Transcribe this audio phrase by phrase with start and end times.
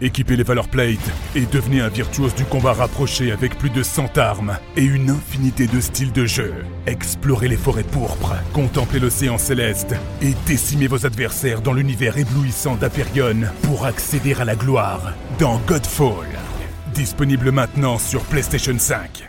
[0.00, 4.16] Équipez les Valor Plate et devenez un virtuose du combat rapproché avec plus de 100
[4.16, 6.54] armes et une infinité de styles de jeu.
[6.86, 13.40] Explorez les forêts pourpres, contemplez l'océan céleste et décimez vos adversaires dans l'univers éblouissant d'Aperion
[13.62, 16.28] pour accéder à la gloire dans Godfall.
[16.94, 19.28] Disponible maintenant sur PlayStation 5.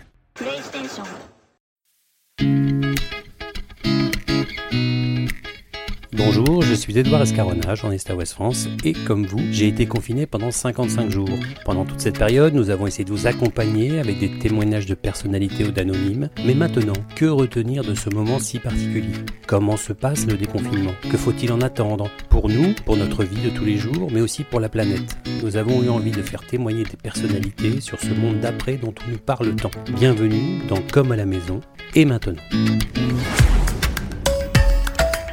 [6.20, 10.26] Bonjour, je suis Edouard Escarona, journaliste à Ouest France, et comme vous, j'ai été confiné
[10.26, 11.30] pendant 55 jours.
[11.64, 15.64] Pendant toute cette période, nous avons essayé de vous accompagner avec des témoignages de personnalités
[15.64, 16.30] ou d'anonymes.
[16.46, 19.14] Mais maintenant, que retenir de ce moment si particulier?
[19.48, 20.92] Comment se passe le déconfinement?
[21.10, 22.10] Que faut-il en attendre?
[22.30, 25.18] Pour nous, pour notre vie de tous les jours, mais aussi pour la planète.
[25.42, 29.12] Nous avons eu envie de faire témoigner des personnalités sur ce monde d'après dont on
[29.12, 29.72] nous parle tant.
[29.96, 31.62] Bienvenue dans Comme à la maison,
[31.96, 32.36] et maintenant.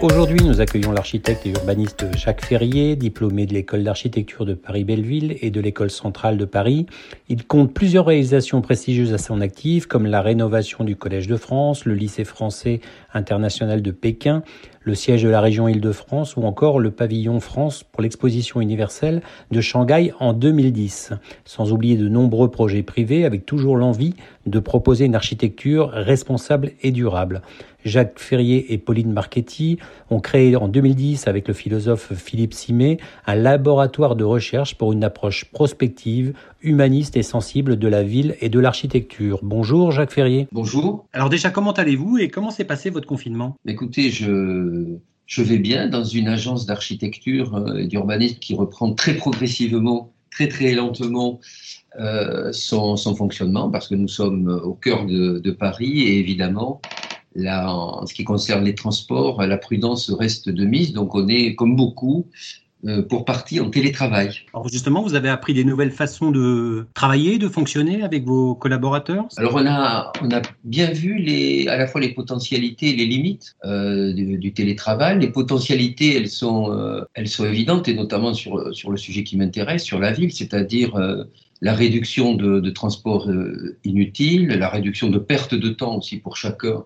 [0.03, 5.51] Aujourd'hui, nous accueillons l'architecte et urbaniste Jacques Ferrier, diplômé de l'école d'architecture de Paris-Belleville et
[5.51, 6.85] de l'école centrale de Paris.
[7.31, 11.87] Il compte plusieurs réalisations prestigieuses à son actif, comme la rénovation du Collège de France,
[11.87, 12.83] le lycée français
[13.17, 14.43] international de Pékin,
[14.87, 19.61] le siège de la région Île-de-France ou encore le pavillon France pour l'exposition universelle de
[19.61, 21.13] Shanghai en 2010.
[21.45, 24.15] Sans oublier de nombreux projets privés avec toujours l'envie
[24.47, 27.43] de proposer une architecture responsable et durable.
[27.85, 29.79] Jacques Ferrier et Pauline Marchetti
[30.11, 35.05] ont créé en 2010 avec le philosophe Philippe Simet un laboratoire de recherche pour une
[35.05, 36.33] approche prospective,
[36.67, 39.41] humaniste et sensible de la ville et de l'architecture.
[39.43, 40.49] Bonjour Jacques Ferrier.
[40.53, 41.07] Bonjour.
[41.13, 43.57] Alors déjà, comment allez-vous et comment s'est passé votre confinement?
[43.67, 50.13] Écoutez, je, je vais bien dans une agence d'architecture et d'urbanisme qui reprend très progressivement,
[50.31, 51.41] très très lentement
[51.99, 56.83] euh, son, son, fonctionnement parce que nous sommes au cœur de, de Paris et évidemment,
[57.37, 60.93] là, en ce qui concerne les transports, la prudence reste de mise.
[60.93, 62.66] Donc on est, comme beaucoup, euh,
[63.09, 64.31] pour partie en télétravail.
[64.55, 69.27] Alors justement, vous avez appris des nouvelles façons de travailler, de fonctionner avec vos collaborateurs?
[69.37, 73.07] Alors on a, on a bien vu les, à la fois les potentialités et les
[73.07, 75.19] limites euh, du, du, télétravail.
[75.19, 79.37] Les potentialités, elles sont, euh, elles sont évidentes, et notamment sur, sur le sujet qui
[79.37, 81.25] m'intéresse, sur la ville, c'est-à-dire euh,
[81.63, 86.37] la réduction de, de transports euh, inutiles, la réduction de perte de temps aussi pour
[86.37, 86.85] chacun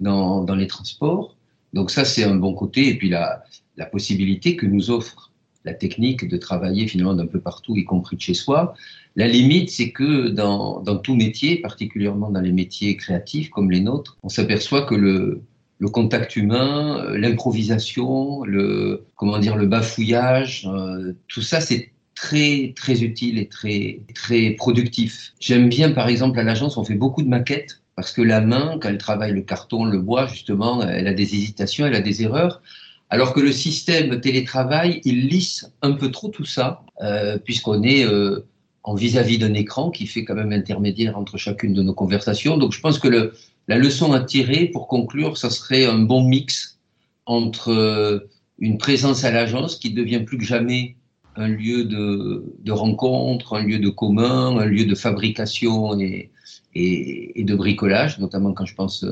[0.00, 1.36] dans, dans les transports.
[1.72, 2.88] Donc ça, c'est un bon côté.
[2.88, 3.44] Et puis la,
[3.76, 5.29] la possibilité que nous offre
[5.64, 8.74] la technique de travailler finalement d'un peu partout, y compris de chez soi.
[9.16, 13.80] La limite, c'est que dans, dans tout métier, particulièrement dans les métiers créatifs comme les
[13.80, 15.42] nôtres, on s'aperçoit que le,
[15.78, 23.02] le contact humain, l'improvisation, le comment dire, le bafouillage, euh, tout ça, c'est très très
[23.02, 25.32] utile et très très productif.
[25.40, 28.78] J'aime bien, par exemple, à l'agence, on fait beaucoup de maquettes parce que la main,
[28.80, 32.22] quand elle travaille le carton, le bois, justement, elle a des hésitations, elle a des
[32.22, 32.62] erreurs.
[33.10, 38.04] Alors que le système télétravail, il lisse un peu trop tout ça, euh, puisqu'on est
[38.04, 38.46] euh,
[38.84, 42.56] en vis-à-vis d'un écran qui fait quand même intermédiaire entre chacune de nos conversations.
[42.56, 43.32] Donc je pense que
[43.66, 46.78] la leçon à tirer, pour conclure, ça serait un bon mix
[47.26, 48.20] entre euh,
[48.58, 50.94] une présence à l'agence qui devient plus que jamais
[51.34, 56.30] un lieu de, rencontre, un lieu de commun, un lieu de fabrication et,
[56.74, 59.04] et de bricolage, notamment quand je pense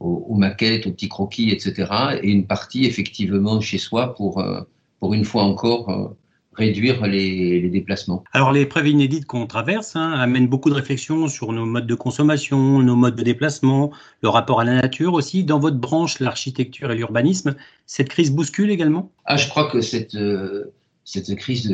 [0.00, 1.90] aux, aux, maquettes, aux petits croquis, etc.
[2.22, 4.60] Et une partie effectivement chez soi pour, euh,
[5.00, 6.08] pour une fois encore euh,
[6.54, 8.22] réduire les, les, déplacements.
[8.32, 11.94] Alors les preuves inédites qu'on traverse hein, amènent beaucoup de réflexions sur nos modes de
[11.94, 13.90] consommation, nos modes de déplacement,
[14.22, 15.44] le rapport à la nature aussi.
[15.44, 17.56] Dans votre branche, l'architecture et l'urbanisme,
[17.86, 19.10] cette crise bouscule également?
[19.24, 20.14] Ah, je crois que cette...
[20.14, 20.72] Euh,
[21.06, 21.70] cette crise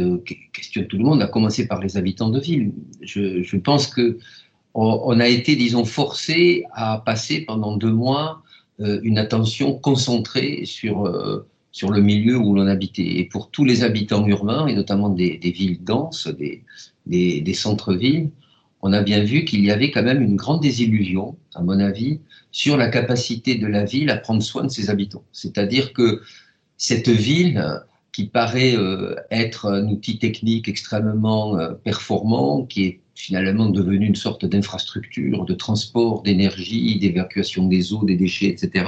[0.53, 2.73] questionne tout le monde, a commencé par les habitants de ville.
[3.01, 4.19] Je, je pense que
[4.75, 8.43] on, a été, disons, forcé à passer pendant deux mois
[8.81, 13.19] euh, une attention concentrée sur, euh, sur le milieu où l'on habitait.
[13.19, 16.63] Et pour tous les habitants urbains, et notamment des, villes denses, des,
[17.07, 18.31] des, des centres-villes,
[18.83, 22.21] on a bien vu qu'il y avait quand même une grande désillusion, à mon avis,
[22.53, 25.25] sur la capacité de la ville à prendre soin de ses habitants.
[25.33, 26.23] C'est-à-dire que
[26.79, 27.83] cette ville
[28.13, 34.45] qui paraît euh, être un outil technique extrêmement performant, qui est finalement devenu une sorte
[34.45, 38.87] d'infrastructure de transport d'énergie, d'évacuation des eaux, des déchets, etc.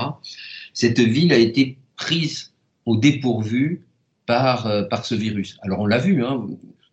[0.74, 2.52] Cette ville a été prise
[2.86, 3.82] au dépourvu
[4.26, 5.58] par, euh, par ce virus.
[5.62, 6.46] Alors on l'a vu, hein,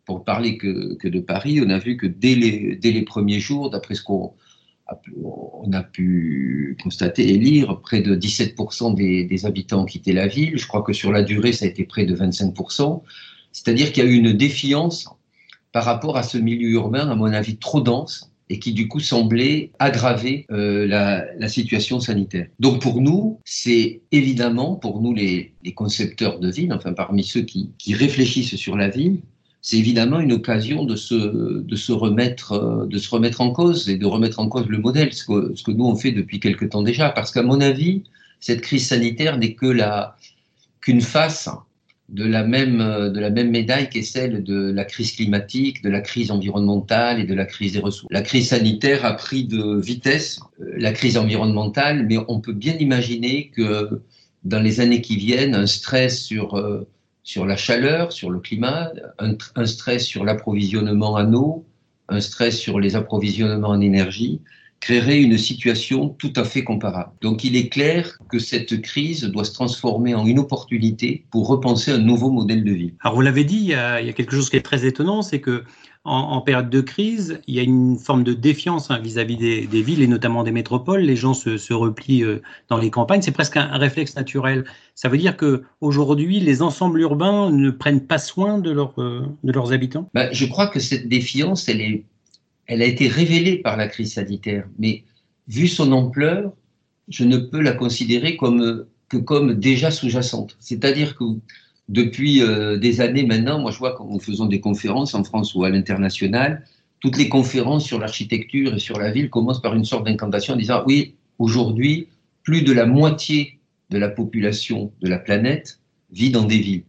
[0.06, 3.40] pour parler que, que, de Paris, on a vu que dès les, dès les premiers
[3.40, 4.34] jours, d'après ce qu'on
[5.22, 10.26] on a pu constater et lire, près de 17% des, des, habitants ont quitté la
[10.26, 10.58] ville.
[10.58, 13.04] Je crois que sur la durée, ça a été près de 25%.
[13.52, 15.08] C'est-à-dire qu'il y a eu une défiance
[15.72, 19.00] par rapport à ce milieu urbain, à mon avis, trop dense et qui du coup
[19.00, 22.48] semblait aggraver euh, la, situation sanitaire.
[22.60, 27.72] Donc pour nous, c'est évidemment, pour nous les, concepteurs de ville, enfin parmi ceux qui,
[27.94, 29.20] réfléchissent sur la ville,
[29.62, 31.14] c'est évidemment une occasion de se,
[31.92, 35.54] remettre, de se remettre en cause et de remettre en cause le modèle, ce que,
[35.56, 37.10] ce que nous on fait depuis quelque temps déjà.
[37.10, 38.04] Parce qu'à mon avis,
[38.40, 40.16] cette crise sanitaire n'est que la,
[40.82, 41.50] qu'une face
[42.10, 46.02] de la même, de la même médaille qu'est celle de la crise climatique, de la
[46.02, 48.12] crise environnementale et de la crise des ressources.
[48.12, 52.76] La crise sanitaire a pris de vitesse euh, la crise environnementale, mais on peut bien
[52.80, 54.02] imaginer que
[54.44, 56.88] dans les années qui viennent, un stress sur, euh,
[57.24, 61.66] sur la chaleur, sur le climat, un stress sur l'approvisionnement en eau,
[62.08, 64.42] un stress sur les approvisionnements en énergie,
[64.80, 67.12] créerait une situation tout à fait comparable.
[67.22, 71.92] Donc il est clair que cette crise doit se transformer en une opportunité pour repenser
[71.92, 72.94] un nouveau modèle de vie.
[73.02, 74.86] Alors vous l'avez dit, il y, a, il y, a, quelque chose qui est très
[74.86, 75.64] étonnant, c'est que
[76.06, 79.40] en, en, période de crise, il y a une forme de défiance hein, vis-à-vis -vis
[79.40, 81.02] des, des, villes et notamment des métropoles.
[81.02, 83.22] Les gens se, se replient euh, dans les campagnes.
[83.22, 84.64] C'est presque un, un, réflexe naturel.
[84.96, 89.26] Ça veut dire que aujourd'hui, les ensembles urbains ne prennent pas soin de, leur, euh,
[89.44, 90.10] de leurs habitants?
[90.14, 92.06] Ben, je crois que cette défiance, elle est
[92.70, 95.04] elle a été révélée par la crise sanitaire, mais
[95.48, 96.54] vu son ampleur,
[97.08, 100.56] je ne peux la considérer que comme déjà sous-jacente.
[100.60, 101.24] C'est-à-dire que
[101.90, 105.56] depuis euh, des années maintenant, moi je vois quand nous faisons des conférences en France
[105.56, 106.64] ou à l'international,
[107.00, 110.58] toutes les conférences sur l'architecture et sur la ville commencent par une sorte d'incantation en
[110.58, 112.08] disant oui, aujourd'hui,
[112.44, 113.58] plus de la moitié
[113.90, 115.80] de la population de la planète
[116.12, 116.84] vit dans des villes.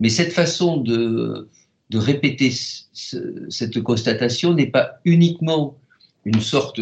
[0.00, 1.48] Mais cette façon de,
[1.90, 5.76] de répéter ce, cette constatation n'est pas uniquement
[6.24, 6.80] une sorte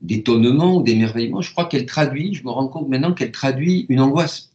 [0.00, 4.00] d'étonnement ou d'émerveillement, je crois qu'elle traduit, je me rends compte maintenant qu'elle traduit une
[4.00, 4.52] angoisse.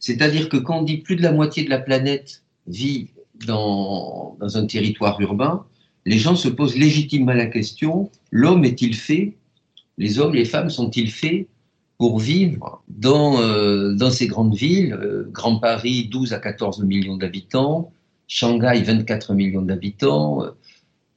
[0.00, 3.08] C'est-à-dire que quand on dit plus de la moitié de la planète vit
[3.46, 5.64] dans, un territoire urbain,
[6.04, 9.36] les gens se posent légitimement la question, l'homme est-il fait,
[9.98, 11.46] les hommes, les femmes sont-ils faits
[11.98, 17.90] pour vivre dans, euh, ces grandes villes, euh, Grand Paris, 12 à 14 millions d'habitants,
[18.28, 20.50] Shanghai, 24 millions d'habitants, euh,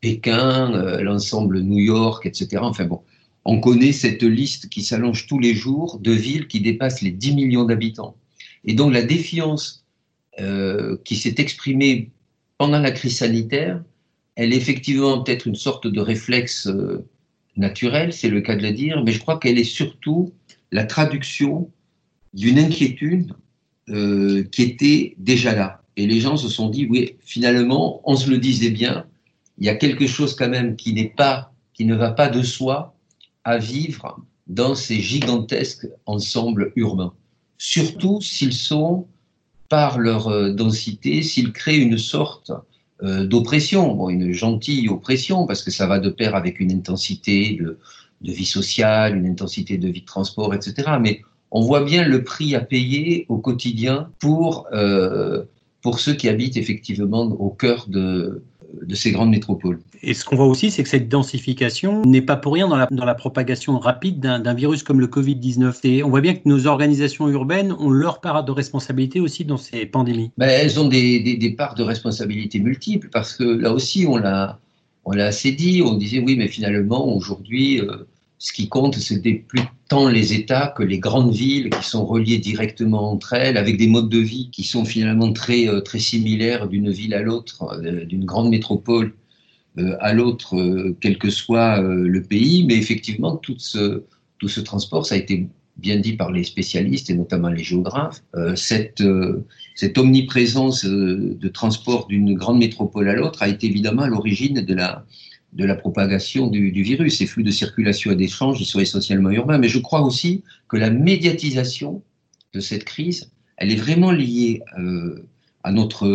[0.02, 2.58] Pékin, euh, l'ensemble New York, etc.
[2.62, 3.02] Enfin bon,
[3.46, 7.36] on connaît cette liste qui s'allonge tous les jours de villes qui dépassent les 10
[7.36, 8.16] millions d'habitants.
[8.66, 9.86] Et donc la défiance
[10.40, 12.12] euh, qui s'est exprimée
[12.58, 13.84] pendant la crise sanitaire,
[14.36, 17.06] elle est effectivement peut-être une sorte de réflexe euh,
[17.58, 20.32] naturel, c'est le cas de le dire, mais je crois qu'elle est surtout
[20.72, 21.72] la traduction
[22.34, 23.34] d'une inquiétude
[23.90, 25.79] euh, qui était déjà là.
[26.00, 29.06] Et les gens se sont dit, oui, finalement, on se le disait bien,
[29.58, 32.42] il y a quelque chose quand même qui n'est pas, qui ne va pas de
[32.42, 32.96] soi
[33.44, 34.18] à vivre
[34.48, 37.12] dans ces gigantesques ensembles urbains.
[37.58, 39.08] Surtout s'ils sont,
[39.68, 42.54] par leur euh, densité, s'ils créent une sorte
[43.04, 47.78] euh, d'oppression, une gentille oppression, parce que ça va de pair avec une intensité de,
[48.22, 50.92] de vie sociale, une intensité de vie de transport, etc.
[51.02, 55.44] Mais on voit bien le prix à payer au quotidien pour euh,
[55.82, 58.44] pour ceux qui habitent effectivement au cœur de,
[58.82, 59.80] de ces grandes métropoles.
[60.02, 62.88] Et ce qu'on voit aussi, c'est que cette densification n'est pas pour rien dans la,
[62.92, 65.80] dans la propagation rapide d'un virus comme le Covid-19.
[65.84, 69.58] Et on voit bien que nos organisations urbaines ont leur part de responsabilité aussi dans
[69.58, 70.32] ces pandémies.
[70.38, 74.18] Ben, elles ont des, des, des parts de responsabilité multiples parce que là aussi, on
[74.18, 74.60] l'a
[75.06, 78.06] on l'a assez dit, on disait oui, mais finalement, aujourd'hui, euh,
[78.40, 82.38] ce qui compte, c'était plus tant les États que les grandes villes qui sont reliées
[82.38, 86.70] directement entre elles, avec des modes de vie qui sont finalement très, euh, très similaires
[86.70, 89.14] d'une ville à l'autre, euh, d'une grande métropole
[89.78, 90.56] euh, à l'autre,
[91.02, 92.64] quel que soit le pays.
[92.66, 94.04] Mais effectivement, tout ce,
[94.38, 98.22] tout ce transport, ça a été bien dit par les spécialistes et notamment les géographes,
[98.56, 99.02] cette,
[99.76, 104.74] cette omniprésence de transport d'une grande métropole à l'autre a été évidemment à l'origine de
[104.74, 105.06] la,
[105.54, 107.18] de la propagation du, virus.
[107.18, 109.58] Ces flux de circulation et d'échange, ils sont essentiellement urbains.
[109.58, 112.02] Mais je crois aussi que la médiatisation
[112.54, 115.26] de cette crise, elle est vraiment liée euh,
[115.64, 116.06] à, notre,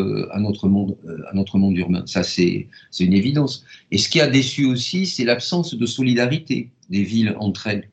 [0.69, 2.05] monde, euh, à notre monde urbain.
[2.07, 3.65] Ça, c'est une évidence.
[3.91, 7.89] Et ce qui a déçu aussi, c'est l'absence de solidarité des villes entre elles.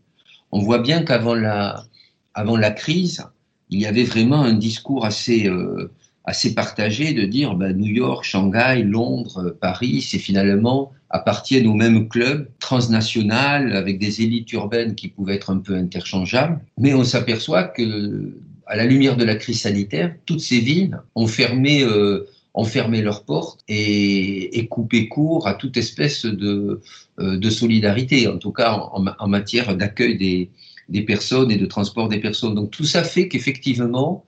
[0.52, 1.86] On voit bien qu'avant la,
[2.34, 3.26] avant la crise,
[3.70, 5.48] il y avait vraiment un discours assez...
[5.48, 5.92] Euh,
[6.32, 12.08] assez partagé de dire ben, New York, Shanghai, Londres, Paris, c'est finalement appartiennent au même
[12.08, 16.62] club transnational avec des élites urbaines qui pouvaient être un peu interchangeables.
[16.78, 18.32] Mais on s'aperçoit que,
[18.66, 23.02] à la lumière de la crise sanitaire, toutes ces villes ont fermé, euh, ont fermé
[23.02, 26.80] leurs portes et, et, coupé court à toute espèce de,
[27.20, 30.50] euh, de solidarité, en tout cas en, en matière d'accueil des,
[30.88, 32.56] des personnes et de transport des personnes.
[32.56, 34.24] Donc tout ça fait qu'effectivement,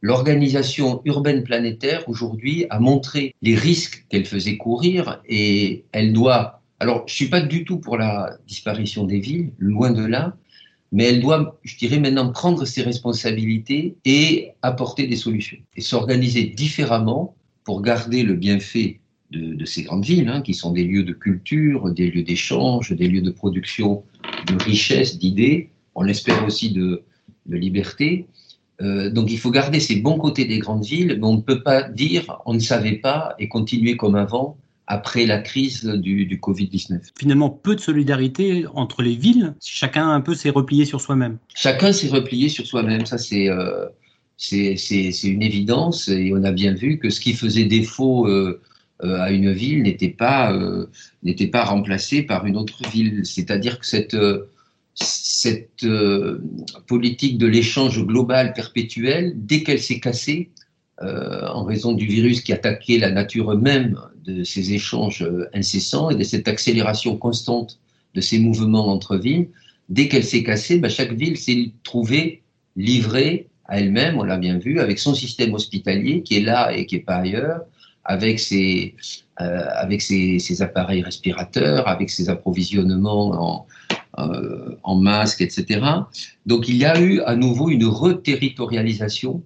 [0.00, 6.62] L'organisation urbaine planétaire aujourd'hui a montré les risques qu'elle faisait courir et elle doit.
[6.80, 10.36] Alors, je suis pas du tout pour la disparition des villes, loin de là,
[10.92, 16.44] mais elle doit, je dirais maintenant, prendre ses responsabilités et apporter des solutions et s'organiser
[16.44, 19.00] différemment pour garder le bienfait
[19.30, 23.08] de, ces grandes villes, hein, qui sont des lieux de culture, des lieux d'échange, des
[23.08, 24.04] lieux de production
[24.46, 27.02] de richesse, d'idées, on l'espère aussi de,
[27.46, 28.26] liberté.
[28.80, 31.62] Euh, donc il faut garder ces bons côtés des grandes villes, mais on ne peut
[31.62, 34.56] pas dire on ne savait pas et continuer comme avant
[34.86, 37.00] après la crise du, du Covid-19.
[37.18, 41.38] Finalement, peu de solidarité entre les villes, si chacun un peu s'est replié sur soi-même.
[41.54, 43.86] Chacun s'est replié sur soi-même, ça c'est euh,
[44.36, 44.76] c'est
[45.24, 48.60] une évidence et on a bien vu que ce qui faisait défaut euh,
[49.02, 50.56] à une ville n'était pas,
[51.24, 53.26] n'était pas remplacé par une autre ville.
[53.26, 54.16] C'est-à-dire que cette,
[55.00, 55.86] cette
[56.86, 60.50] politique de l'échange global perpétuel, dès qu'elle s'est cassée,
[61.00, 65.24] en raison du virus qui attaquait la nature même de ces échanges
[65.54, 67.78] incessants et de cette accélération constante
[68.14, 69.48] de ces mouvements entre villes,
[69.88, 72.42] dès qu'elle s'est cassée, bah, chaque ville s'est trouvée
[72.76, 76.86] livrée à elle-même, on l'a bien vu, avec son système hospitalier qui est là et
[76.86, 77.60] qui n'est pas ailleurs,
[78.04, 78.94] avec ses,
[79.42, 83.66] euh, avec ses, appareils respirateurs, avec ses approvisionnements en,
[84.18, 85.80] euh, en masques, etc.
[86.46, 89.42] Donc il y a eu à nouveau une reterritorialisation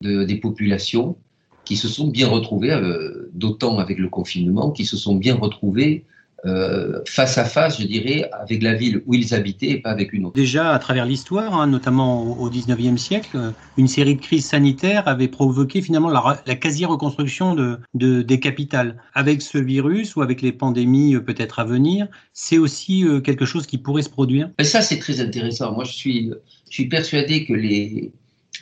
[0.00, 1.16] de, des populations
[1.64, 6.04] qui se sont bien retrouvées, euh, d'autant avec le confinement, qui se sont bien retrouvées
[6.44, 10.12] euh, face à face, je dirais, avec la ville où ils habitaient et pas avec
[10.12, 10.34] une autre.
[10.34, 15.28] Déjà, à travers l'histoire, hein, notamment au XIXe siècle, une série de crises sanitaires avait
[15.28, 18.96] provoqué finalement la, quasi-reconstruction de, de, des capitales.
[19.14, 23.44] Avec ce virus ou avec les pandémies euh, peut-être à venir, c'est aussi euh, quelque
[23.44, 25.72] chose qui pourrait se produire Et Ça, c'est très intéressant.
[25.72, 26.32] Moi, je suis,
[26.68, 28.10] je suis persuadé que les,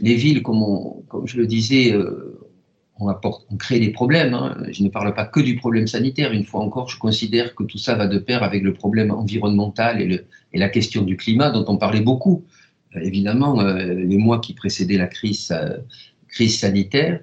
[0.00, 0.62] les villes, comme,
[1.08, 1.96] comme je le disais,
[3.00, 4.35] on, crée des problèmes.
[4.35, 4.57] Hein.
[4.71, 6.33] Je ne parle pas que du problème sanitaire.
[6.33, 10.00] Une fois encore, je considère que tout ça va de pair avec le problème environnemental
[10.00, 12.45] et, le, la question du climat dont on parlait beaucoup.
[12.97, 15.78] Euh, évidemment, euh, les mois qui précédaient la crise, euh,
[16.49, 17.21] sanitaire.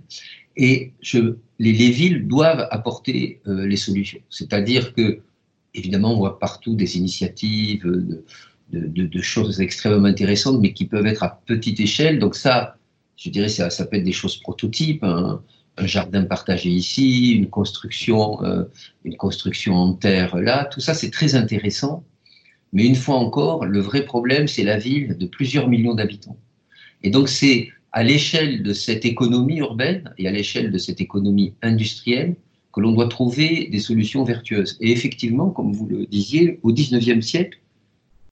[0.56, 4.20] Et les, les, villes doivent apporter les solutions.
[4.30, 5.20] C'est-à-dire que,
[5.76, 7.86] évidemment, on voit partout des initiatives
[8.72, 12.18] de, choses extrêmement intéressantes, mais qui peuvent être à petite échelle.
[12.18, 12.76] Donc ça,
[13.16, 15.04] je dirais, ça, ça peut être des choses prototypes.
[15.04, 15.42] Hein
[15.78, 18.64] un jardin partagé ici, une construction, euh,
[19.04, 22.04] une construction en terre là, tout ça c'est très intéressant.
[22.74, 26.38] Mais une fois encore, le vrai problème c'est la ville de plusieurs millions d'habitants.
[27.04, 31.54] Et donc c'est à l'échelle de cette économie urbaine et à l'échelle de cette économie
[31.62, 32.36] industrielle
[32.74, 34.78] que l'on doit trouver des solutions vertueuses.
[34.82, 37.60] Et effectivement, comme vous le disiez, au 19e siècle,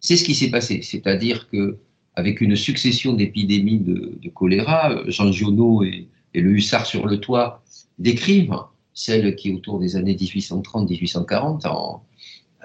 [0.01, 0.81] c'est ce qui s'est passé.
[0.83, 1.77] C'est-à-dire que
[2.15, 7.19] avec une succession d'épidémies de, de, choléra, Jean Giono et, et le hussard sur le
[7.19, 7.63] toit
[7.97, 8.59] décrivent
[8.93, 12.03] celle qui est autour des années 1830-1840 en,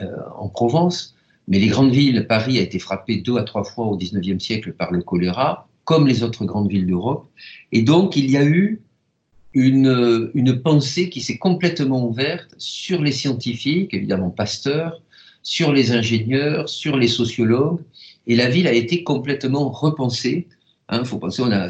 [0.01, 1.15] euh, en Provence.
[1.49, 4.73] Mais les grandes villes, Paris a été frappé deux à trois fois au XIXe siècle
[4.73, 7.29] par le choléra, comme les autres grandes villes d'Europe.
[7.73, 8.83] Et donc, il y a eu
[9.55, 15.01] une, une pensée qui s'est complètement ouverte sur les scientifiques, évidemment Pasteur,
[15.43, 17.81] sur les ingénieurs, sur les sociologues.
[18.27, 20.47] Et la ville a été complètement repensée.
[20.93, 21.69] Il hein, faut penser, on a,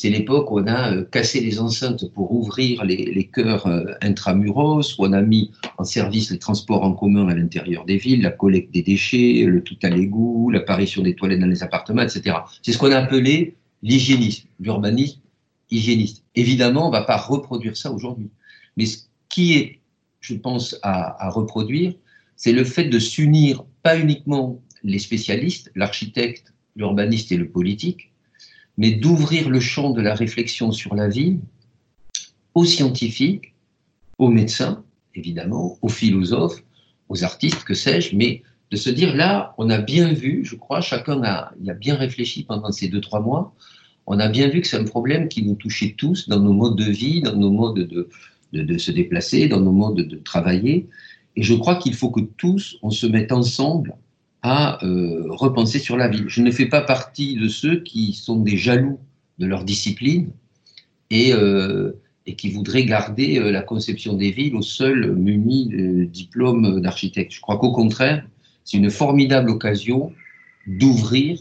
[0.00, 3.94] c'est l'époque où on a euh, cassé les enceintes pour ouvrir les, les cœurs euh,
[4.00, 8.22] intramuros, où on a mis en service les transports en commun à l'intérieur des villes,
[8.22, 12.36] la collecte des déchets, le tout à l'égout, l'apparition des toilettes dans les appartements, etc.
[12.62, 15.18] C'est ce qu'on a appelé l'hygiénisme, l'urbanisme
[15.68, 16.22] hygiéniste.
[16.36, 18.30] Évidemment, on ne va pas reproduire ça aujourd'hui.
[18.76, 19.80] Mais ce qui est,
[20.20, 21.92] je pense, à, à reproduire,
[22.36, 28.07] c'est le fait de s'unir pas uniquement les spécialistes, l'architecte, l'urbaniste et le politique,
[28.78, 31.38] mais d'ouvrir le champ de la réflexion sur la vie
[32.54, 33.52] aux scientifiques,
[34.18, 36.62] aux médecins, évidemment, aux philosophes,
[37.08, 40.80] aux artistes, que sais-je, mais de se dire là, on a bien vu, je crois,
[40.80, 43.52] chacun a, a bien réfléchi pendant ces deux, trois mois,
[44.06, 46.76] on a bien vu que c'est un problème qui nous touchait tous dans nos modes
[46.76, 48.08] de vie, dans nos modes de,
[48.52, 50.88] de, de se déplacer, dans nos modes de, de travailler.
[51.36, 53.94] Et je crois qu'il faut que tous, on se mette ensemble
[54.82, 56.24] euh, repenser sur la ville.
[56.28, 58.98] Je ne fais pas partie de ceux qui sont des jaloux
[59.38, 60.30] de leur discipline
[61.10, 61.92] et, euh,
[62.36, 67.32] qui voudraient garder euh, la conception des villes au seul muni de diplôme d'architecte.
[67.32, 68.26] Je crois qu'au contraire,
[68.64, 70.12] c'est une formidable occasion
[70.66, 71.40] d'ouvrir,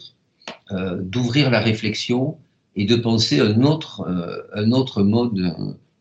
[0.69, 2.37] la réflexion
[2.75, 4.07] et de penser un autre,
[4.53, 5.53] un autre mode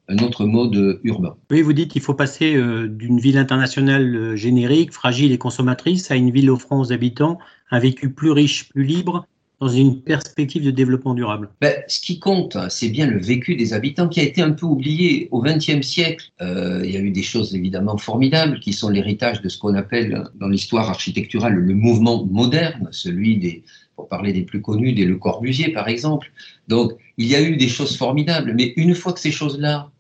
[0.09, 1.37] un autre mode urbain.
[1.51, 6.11] Oui, vous dites qu'il faut passer euh, d'une ville internationale euh, générique, fragile et consommatrice,
[6.11, 7.39] à une ville offrant aux habitants
[7.71, 9.27] un vécu plus riche, plus libre,
[9.61, 13.73] dans une perspective de développement durable ben, Ce qui compte, c'est bien le vécu des
[13.73, 16.31] habitants qui a été un peu oublié au XXe siècle.
[16.43, 19.75] Euh, il y a eu des choses évidemment formidables qui sont l'héritage de ce qu'on
[19.75, 23.63] appelle dans l'histoire architecturale le mouvement moderne, celui des,
[23.97, 26.31] pour parler des plus connus, des Le Corbusier par exemple.
[26.69, 29.91] Donc il y a eu des choses formidables, mais une fois que ces choses-là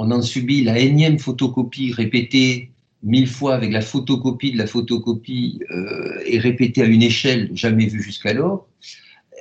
[0.00, 2.70] on en subit la énième photocopie répétée
[3.02, 7.84] mille fois avec la photocopie de la photocopie euh, et répétée à une échelle jamais
[7.84, 8.66] vue jusqu'alors,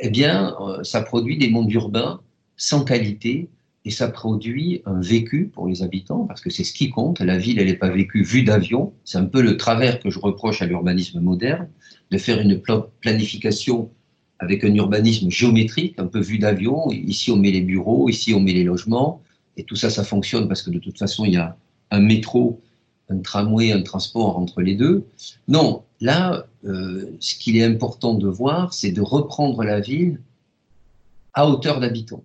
[0.02, 2.20] eh bien, euh, ça produit des mondes urbains
[2.58, 3.48] sans qualité
[3.86, 7.22] et ça produit un vécu pour les habitants parce que c'est ce qui compte.
[7.22, 8.92] La ville, elle n'est pas vécue vue d'avion.
[9.06, 11.70] C'est un peu le travers que je reproche à l'urbanisme moderne,
[12.12, 12.62] de faire une
[13.00, 13.90] planification
[14.40, 16.92] avec un urbanisme géométrique, un peu vu d'avion.
[16.92, 19.22] Ici, on met les bureaux, ici, on met les logements.
[19.58, 21.58] Et tout ça, ça fonctionne parce que de toute façon, il y a
[21.92, 22.62] un métro,
[23.10, 25.06] un tramway, un transport entre les deux.
[25.48, 30.22] Non, là, euh, ce qu'il est important de voir, c'est de reprendre la ville
[31.34, 32.24] à hauteur d'habitants.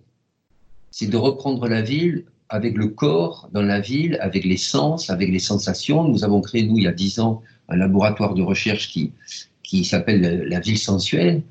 [0.91, 5.29] C'est de reprendre la ville avec le corps dans la ville, avec les sens, avec
[5.29, 6.03] les sensations.
[6.07, 9.11] Nous avons créé, nous, il y a dix ans, un laboratoire de recherche qui,
[9.63, 11.41] qui s'appelle la ville sensuelle,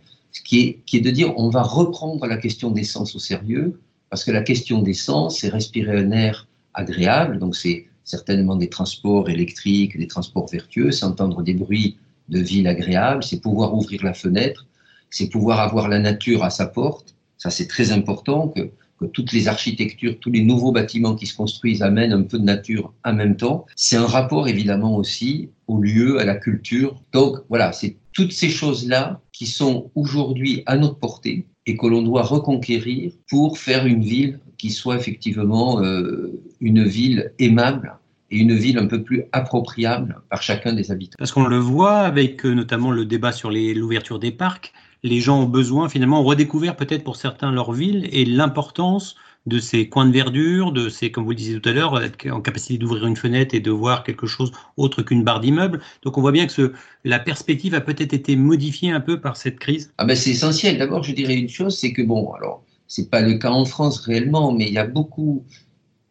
[0.45, 3.81] qui est, qui est de dire on va reprendre la question des sens au sérieux,
[4.15, 8.69] parce que la question des sens, c'est respirer un air agréable, donc c'est certainement des
[8.69, 14.05] transports électriques, des transports vertueux, c'est entendre des bruits de ville agréables, c'est pouvoir ouvrir
[14.05, 14.69] la fenêtre,
[15.11, 17.17] c'est pouvoir avoir la nature à sa porte.
[17.39, 18.71] Ça, c'est très important que,
[19.13, 22.95] toutes les architectures, tous les nouveaux bâtiments qui se construisent amènent un peu de nature
[23.05, 23.67] en même temps.
[23.75, 27.03] C'est un rapport évidemment aussi au lieu, à la culture.
[27.13, 32.03] Donc voilà, c'est toutes ces choses-là qui sont aujourd'hui à notre portée et que l'on
[32.03, 37.97] doit reconquérir pour faire une ville qui soit effectivement euh, une ville aimable
[38.31, 41.17] et une ville un peu plus appropriable par chacun des habitants.
[41.19, 45.43] Parce qu'on le voit avec euh, notamment le débat sur l'ouverture des parcs, les gens
[45.43, 49.17] ont besoin finalement, ont redécouvert peut-être pour certains leur ville et l'importance
[49.47, 52.41] de ces coins de verdure, de ces, comme vous le disiez tout à l'heure, en
[52.41, 55.81] capacité d'ouvrir une fenêtre et de voir quelque chose autre qu'une barre d'immeuble.
[56.03, 56.73] Donc on voit bien que
[57.05, 59.93] la perspective a peut-être été modifiée un peu par cette crise.
[59.99, 60.79] Ah ben c'est essentiel.
[60.79, 63.99] D'abord, je dirais une chose, c'est que bon, alors c'est pas le cas en France
[63.99, 65.45] réellement, mais il y a beaucoup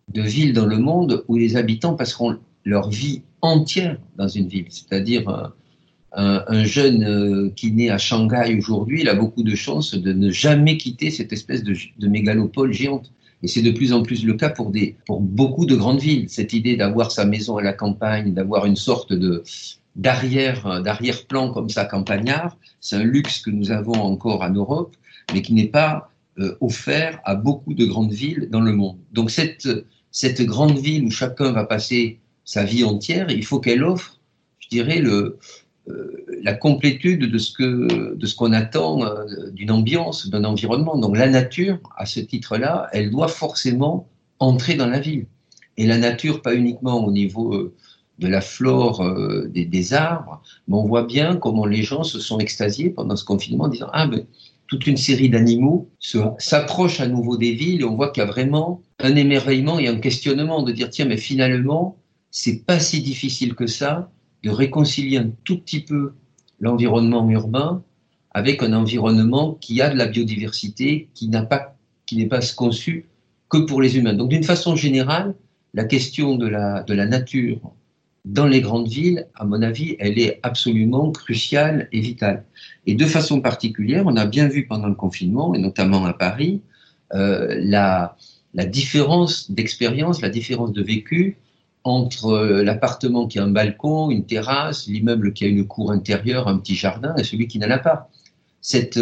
[0.10, 4.68] de villes dans le monde où les habitants passeront leur vie entière dans une ville.
[4.70, 5.54] C'est-à-dire un,
[6.14, 10.14] un, un, jeune euh, qui naît à Shanghai aujourd'hui, il a beaucoup de chances de
[10.14, 13.12] ne jamais quitter cette espèce de mégalopole géante.
[13.44, 16.30] Et c'est de plus en plus le cas pour, des, pour beaucoup de grandes villes.
[16.30, 19.44] Cette idée d'avoir sa maison à la campagne, d'avoir une sorte de
[19.96, 24.96] d'arrière d'arrière-plan comme ça campagnard, c'est un luxe que nous avons encore en Europe,
[25.32, 28.98] mais qui n'est pas euh, offert à beaucoup de grandes villes dans le monde.
[29.12, 29.68] Donc cette
[30.10, 34.20] cette grande ville où chacun va passer sa vie entière, il faut qu'elle offre,
[34.60, 35.38] je dirais, le,
[35.88, 40.98] la complétude de ce qu'on attend euh, d'une ambiance, d'un environnement.
[40.98, 44.08] Donc la nature, à ce titre-là, elle doit forcément
[44.40, 45.26] entrer dans la ville.
[45.78, 47.74] Et la nature, pas uniquement au niveau euh,
[48.20, 49.04] de la flore
[49.50, 53.64] des, arbres, mais on voit bien comment les gens se sont extasiés pendant ce confinement
[53.64, 54.28] en disant ah mais
[54.68, 55.90] toute une série d'animaux
[56.38, 59.88] s'approchent à nouveau des villes et on voit qu'il y a vraiment un émerveillement et
[59.88, 61.98] un questionnement de dire tiens mais finalement
[62.30, 64.12] c'est pas si difficile que ça
[64.44, 66.14] de réconcilier un tout petit peu
[66.60, 67.84] l'environnement urbain
[68.32, 71.76] avec un environnement qui a de la biodiversité, qui pas,
[72.12, 73.06] n'est pas conçu
[73.50, 74.14] que pour les humains.
[74.14, 75.36] Donc, d'une façon générale,
[75.74, 77.60] la question de la, de la nature
[78.26, 82.46] dans les grandes villes, à mon avis, elle est absolument cruciale et vitale.
[82.88, 86.62] Et de façon particulière, on a bien vu pendant le confinement, et notamment à Paris,
[87.14, 88.16] euh, la,
[88.54, 91.38] la différence d'expérience, la différence de vécu
[91.84, 96.48] entre euh, l'appartement qui a un balcon, une terrasse, l'immeuble qui a une cour intérieure,
[96.48, 98.10] un petit jardin, et celui qui n'en a pas.
[98.62, 99.00] Cette,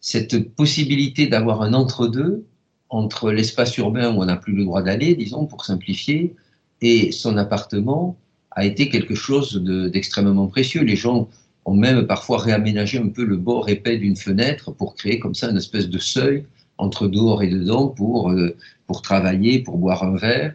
[0.00, 2.44] cette possibilité d'avoir un entre-deux
[2.88, 6.34] entre l'espace urbain où on n'a plus le droit d'aller, disons, pour simplifier,
[6.80, 8.16] et son appartement
[8.50, 10.82] a été quelque chose d'extrêmement précieux.
[10.82, 11.28] Les gens
[11.64, 15.50] ont même parfois réaménagé un peu le bord épais d'une fenêtre pour créer comme ça
[15.50, 16.44] une espèce de seuil
[16.78, 20.54] entre dehors et dedans pour, euh, pour travailler, pour boire un verre,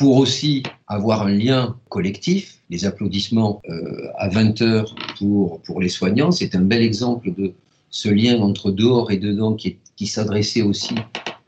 [0.00, 2.56] pour aussi avoir un lien collectif.
[2.70, 7.52] Les applaudissements euh, à 20 heures pour, pour les soignants, c'est un bel exemple de
[7.90, 10.94] ce lien entre dehors et dedans qui, qui s'adressait aussi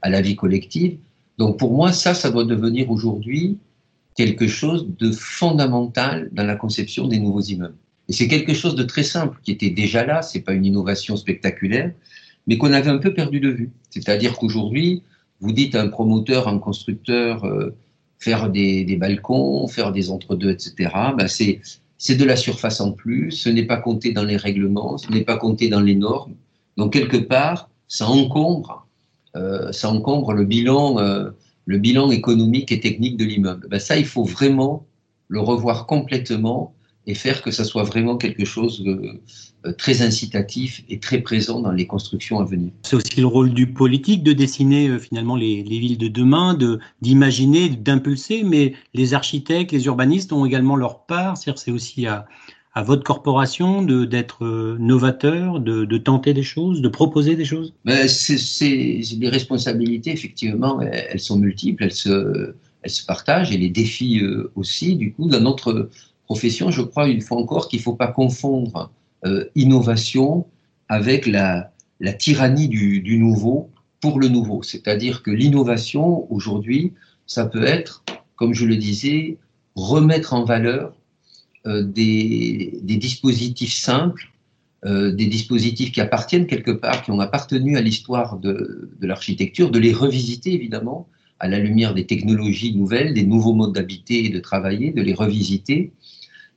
[0.03, 0.99] à la vie collective.
[1.39, 3.57] Donc pour moi, ça, ça doit devenir aujourd'hui
[4.17, 7.79] quelque chose de fondamental dans la conception des nouveaux immeubles.
[8.11, 11.17] Et c'est quelque chose de très simple qui était déjà là, c'est pas une innovation
[11.17, 11.91] spectaculaire,
[12.47, 13.71] mais qu'on avait un peu perdu de vue.
[13.89, 15.05] C'est-à-dire qu'aujourd'hui,
[15.41, 17.75] vous dites à un promoteur, un constructeur, euh,
[18.23, 20.91] faire des, balcons, faire des entre-deux, etc.
[21.19, 21.61] Ben c'est,
[21.99, 25.25] c'est de la surface en plus, ce n'est pas compté dans les règlements, ce n'est
[25.25, 26.35] pas compté dans les normes.
[26.77, 28.87] Donc quelque part, ça encombre,
[29.35, 31.31] euh, ça encombre le bilan, euh,
[31.67, 33.67] le bilan économique et technique de l'immeuble.
[33.69, 34.87] Ben ça, il faut vraiment
[35.27, 36.75] le revoir complètement
[37.07, 39.21] et faire que ça soit vraiment quelque chose de
[39.67, 42.71] euh, très incitatif et très présent dans les constructions à venir.
[42.83, 46.79] C'est aussi le rôle du politique de dessiner euh, finalement les, villes de demain, de
[47.01, 51.37] d'imaginer, d'impulser, mais les architectes, les urbanistes ont également leur part.
[51.37, 52.27] C'est aussi à,
[52.75, 57.75] à votre corporation d'être euh, novateur, de, de, tenter des choses, de proposer des choses?
[57.85, 63.71] Mais c'est, Les responsabilités, effectivement, elles, sont multiples, elles se, elles se partagent, et les
[63.71, 64.23] défis
[64.55, 64.97] aussi.
[64.97, 65.89] Du coup, dans notre
[66.25, 68.91] profession, je crois une fois encore qu'il ne faut pas confondre
[69.25, 70.47] euh, innovation
[70.89, 71.71] avec la,
[72.19, 74.63] tyrannie du, nouveau pour le nouveau.
[74.63, 76.93] C'est-à-dire que l'innovation, aujourd'hui,
[77.27, 78.03] ça peut être,
[78.37, 79.39] comme je le disais,
[79.75, 80.93] remettre en valeur
[81.67, 84.29] euh, des, des, dispositifs simples,
[84.85, 89.71] euh, des dispositifs qui appartiennent quelque part, qui ont appartenu à l'histoire de, de l'architecture,
[89.71, 91.07] de les revisiter évidemment
[91.39, 95.15] à la lumière des technologies nouvelles, des nouveaux modes d'habiter et de travailler, de les
[95.15, 95.93] revisiter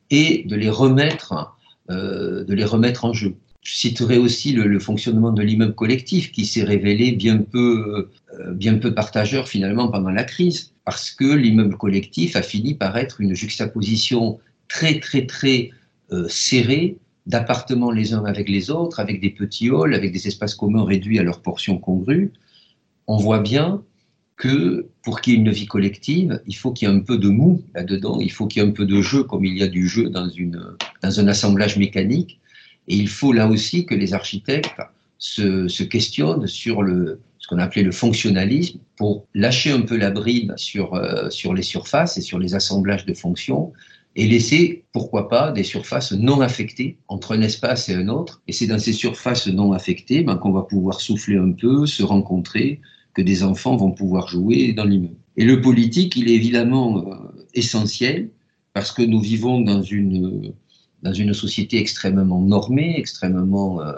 [0.09, 1.55] et de les remettre
[1.91, 3.35] euh, de les remettre en jeu.
[3.61, 8.79] Je citerai aussi le, fonctionnement de l'immeuble collectif qui s'est révélé bien peu, euh, bien
[8.79, 13.35] peu partageur finalement pendant la crise, parce que l'immeuble collectif a fini par être une
[13.35, 15.69] juxtaposition très très très
[16.11, 20.55] euh, serrée d'appartements les uns avec les autres, avec des petits halls, avec des espaces
[20.55, 22.33] communs réduits à leurs portions congrues.
[23.05, 23.83] On voit bien
[24.38, 27.17] que pour qu'il y ait une vie collective, il faut qu'il y ait un peu
[27.17, 29.63] de mou là-dedans, il faut qu'il y ait un peu de jeu comme il y
[29.63, 30.62] a du jeu dans, une,
[31.02, 32.39] dans un assemblage mécanique.
[32.88, 34.82] Et il faut là aussi que les architectes
[35.17, 40.54] se, questionnent sur le, ce qu'on appelait le fonctionnalisme pour lâcher un peu la bride
[40.58, 43.71] sur, euh, sur les surfaces et sur les assemblages de fonctions
[44.17, 48.41] et laisser, pourquoi pas, des surfaces non affectées entre un espace et un autre.
[48.48, 52.02] Et c'est dans ces surfaces non affectées ben, qu'on va pouvoir souffler un peu, se
[52.02, 52.80] rencontrer,
[53.15, 55.15] que des enfants vont pouvoir jouer dans l'immeuble.
[55.38, 57.15] Et le politique, il est évidemment euh,
[57.54, 58.30] essentiel
[58.73, 60.54] parce que nous vivons dans une,
[61.01, 63.93] dans une société extrêmement normée, extrêmement euh,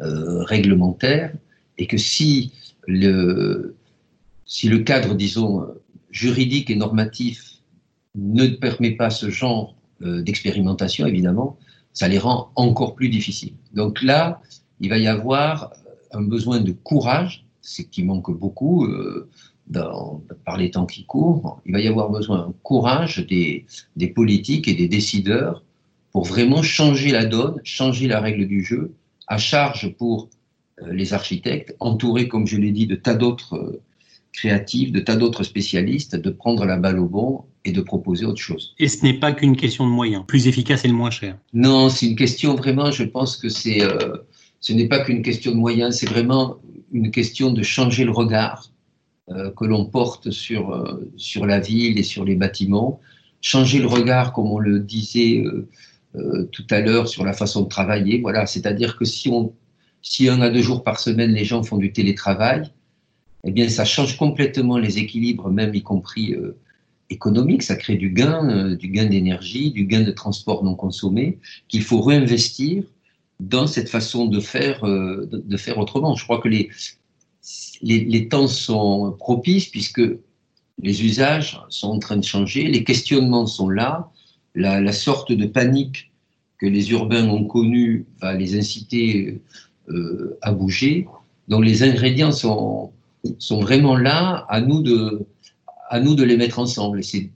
[0.00, 1.32] euh, réglementaire,
[1.78, 2.52] et que si
[2.88, 3.76] le,
[4.44, 5.64] si le cadre, disons,
[6.10, 7.60] juridique et normatif
[8.16, 11.56] ne permet pas ce genre d'expérimentation, évidemment,
[11.92, 13.54] ça les rend encore plus difficiles.
[13.72, 14.40] Donc là,
[14.80, 15.72] il va y avoir
[16.12, 19.28] un besoin de courage c'est qui manque beaucoup euh,
[19.66, 21.60] dans, par les temps qui courent.
[21.66, 25.64] Il va y avoir besoin de courage des, des politiques et des décideurs
[26.12, 28.92] pour vraiment changer la donne, changer la règle du jeu,
[29.26, 30.30] à charge pour
[30.82, 33.82] euh, les architectes, entourés, comme je l'ai dit, de tas d'autres euh,
[34.32, 38.40] créatifs, de tas d'autres spécialistes, de prendre la balle au bon et de proposer autre
[38.40, 38.74] chose.
[38.78, 41.36] Et ce n'est pas qu'une question de moyens, plus efficace et le moins cher.
[41.52, 43.82] Non, c'est une question vraiment, je pense que c'est,
[44.60, 46.56] ce n'est pas qu'une question de moyens, c'est vraiment
[46.92, 48.70] une question de changer le regard
[49.30, 53.00] euh, que l'on porte sur, euh, sur la ville et sur les bâtiments,
[53.40, 55.44] changer le regard, comme on le disait
[56.14, 58.20] euh, tout à l'heure, sur la façon de travailler.
[58.20, 59.52] Voilà, c'est-à-dire que si, on,
[60.00, 62.70] si un à deux jours par semaine, les gens font du télétravail,
[63.44, 66.34] eh bien, ça change complètement les équilibres, même y compris
[67.10, 67.62] économiques.
[67.62, 71.38] Ça crée du gain, du gain d'énergie, du gain de transport non consommé,
[71.68, 72.84] qu'il faut réinvestir
[73.40, 76.14] dans cette façon de faire, euh, de faire autrement.
[76.14, 76.70] Je crois que les,
[77.82, 80.02] les, temps sont propices puisque
[80.82, 84.10] les usages sont en train de changer, les questionnements sont là,
[84.54, 86.10] la, sorte de panique
[86.58, 89.40] que les urbains ont connue va les inciter
[89.90, 91.06] euh, à bouger.
[91.48, 92.92] Donc les ingrédients sont,
[93.38, 95.26] sont vraiment là, à nous de,
[95.90, 97.04] à nous de les mettre ensemble.
[97.04, 97.30] C'est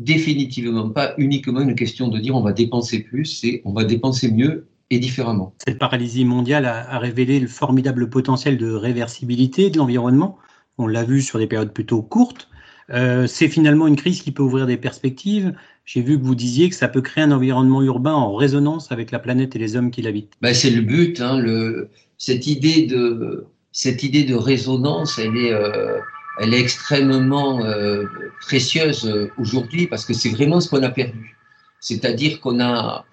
[0.00, 4.30] définitivement pas uniquement une question de dire on va dépenser plus, c'est on va dépenser
[4.30, 5.54] mieux et différemment.
[5.66, 10.38] Cette paralysie mondiale a, révélé le formidable potentiel de réversibilité de l'environnement.
[10.78, 12.48] On l'a vu sur des périodes plutôt courtes.
[12.90, 15.54] Euh, c'est finalement une crise qui peut ouvrir des perspectives.
[15.84, 19.10] J'ai vu que vous disiez que ça peut créer un environnement urbain en résonance avec
[19.10, 20.34] la planète et les hommes qui l'habitent.
[20.40, 21.20] Ben, c'est le but.
[21.20, 25.98] Hein, le, cette, idée de, cette idée de résonance, elle est, euh,
[26.38, 28.04] elle est extrêmement euh,
[28.40, 31.36] précieuse aujourd'hui parce que c'est vraiment ce qu'on a perdu.
[31.80, 33.04] C'est-à-dire qu'on a,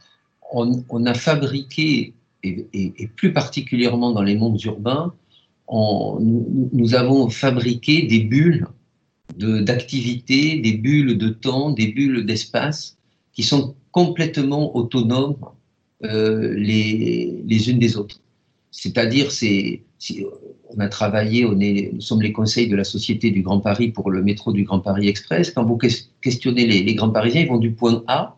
[0.53, 2.13] on, a fabriqué,
[2.43, 5.13] et, plus particulièrement dans les mondes urbains,
[5.69, 8.67] nous, avons fabriqué des bulles
[9.37, 12.97] d'activité, des bulles de temps, des bulles d'espace
[13.33, 15.37] qui sont complètement autonomes
[16.03, 18.19] euh, les, unes des autres.
[18.69, 19.81] C'est-à-dire, c'est,
[20.69, 23.89] on a travaillé, on est, nous sommes les conseils de la Société du Grand Paris
[23.89, 25.51] pour le métro du Grand Paris Express.
[25.51, 25.79] Quand vous
[26.21, 28.37] questionnez les, les Grands Parisiens, ils vont du point A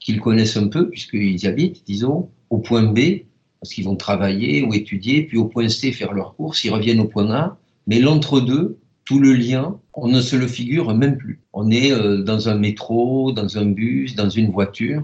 [0.00, 3.24] qu'ils connaissent un peu, puisqu'ils habitent, disons, au point B,
[3.60, 7.00] parce qu'ils vont travailler ou étudier, puis au point C, faire leurs courses, ils reviennent
[7.00, 11.40] au point A, mais l'entre-deux, tout le lien, on ne se le figure même plus.
[11.52, 15.02] On est euh, dans un métro, dans un bus, dans une voiture,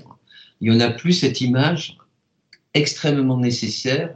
[0.61, 1.99] il n'y en a plus cette image
[2.75, 4.15] extrêmement nécessaire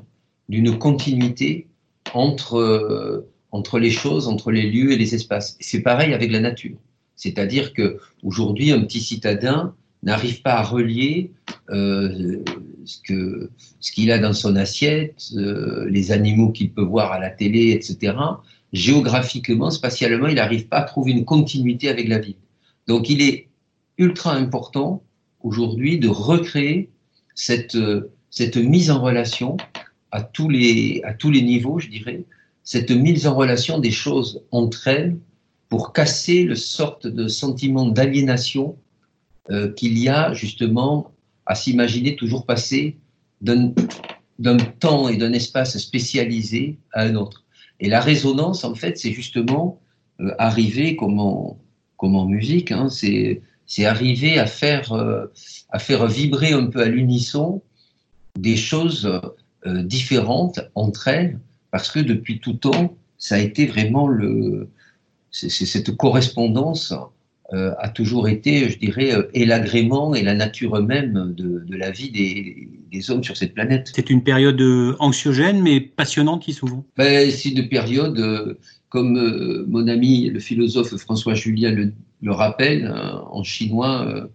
[0.48, 1.66] d'une continuité
[2.14, 5.56] entre, euh, entre les choses, entre les lieux et les espaces.
[5.60, 6.76] C'est pareil avec la nature.
[7.16, 11.32] C'est-à-dire que aujourd'hui, un petit citadin n'arrive pas à relier
[11.70, 12.42] euh,
[12.84, 17.18] ce que ce qu'il a dans son assiette, euh, les animaux qu'il peut voir à
[17.18, 18.16] la télé, etc.
[18.72, 22.36] Géographiquement, spatialement, il n'arrive pas à trouver une continuité avec la ville.
[22.86, 23.48] Donc, il est
[23.98, 25.02] ultra important
[25.40, 26.90] aujourd'hui de recréer
[27.34, 27.78] cette,
[28.30, 29.56] cette mise en relation
[30.10, 32.24] à tous, les, à tous les niveaux, je dirais,
[32.62, 35.16] cette mise en relation des choses entre elles
[35.68, 38.76] pour casser le sorte de sentiment d'aliénation
[39.50, 41.12] euh, qu'il y a justement
[41.46, 42.98] à s'imaginer toujours passer
[43.40, 43.72] d'un
[44.78, 47.44] temps et d'un espace spécialisé à un autre.
[47.80, 49.80] Et la résonance, en fait, c'est justement
[50.20, 53.40] euh, arriver comme en, musique, hein, c'est
[53.84, 55.26] arriver à faire, euh,
[55.70, 57.62] à faire vibrer un peu à l'unisson
[58.38, 59.10] des choses
[59.64, 64.68] différentes entre elles, parce que depuis tout temps, ça a été vraiment le,
[65.30, 66.94] cette correspondance
[67.52, 71.90] a toujours été, je dirais, euh, et l'agrément et la nature même de, de la
[71.90, 73.90] vie des, des, hommes sur cette planète.
[73.94, 74.62] C'est une période
[74.98, 76.84] anxiogène, mais passionnante qui souvent.
[76.96, 78.58] Ben, c'est une période,
[78.88, 84.28] comme mon ami le philosophe François Julien le, le rappelle, hein, en chinois,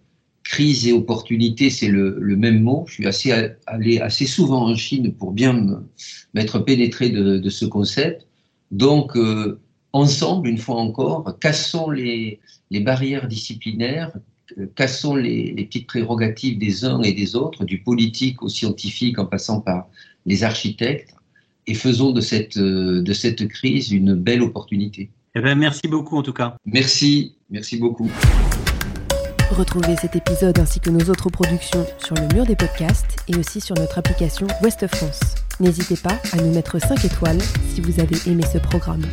[0.44, 2.84] crise et opportunité, c'est le, même mot.
[2.86, 3.32] Je suis assez
[3.66, 5.82] allé assez souvent en Chine pour bien
[6.34, 8.26] m'être pénétré de, ce concept.
[8.70, 9.58] Donc, euh,
[9.94, 14.10] ensemble, une fois encore, cassons les, barrières disciplinaires,
[14.74, 19.60] cassons les, petites prérogatives des uns et des autres, du politique au scientifique en passant
[19.60, 19.86] par
[20.26, 21.14] les architectes,
[21.66, 25.08] et faisons de cette, de cette crise une belle opportunité.
[25.34, 26.56] Eh bien, merci beaucoup en tout cas.
[26.66, 28.10] Merci, merci beaucoup.
[29.50, 33.60] Retrouvez cet épisode ainsi que nos autres productions sur le mur des podcasts et aussi
[33.60, 35.20] sur notre application Ouest France.
[35.60, 37.40] N'hésitez pas à nous mettre 5 étoiles
[37.72, 39.04] si vous avez aimé ce programme.